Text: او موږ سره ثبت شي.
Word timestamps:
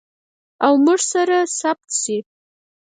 او 0.65 0.73
موږ 0.85 0.99
سره 1.11 1.37
ثبت 1.59 1.89
شي. 2.01 2.17